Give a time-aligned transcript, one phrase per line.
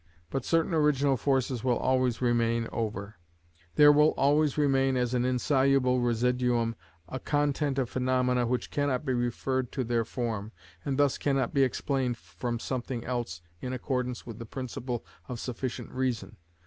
[0.31, 3.17] But certain original forces will always remain over;
[3.75, 6.75] there will always remain as an insoluble residuum
[7.07, 10.53] a content of phenomena which cannot be referred to their form,
[10.83, 15.91] and thus cannot be explained from something else in accordance with the principle of sufficient
[15.91, 16.37] reason.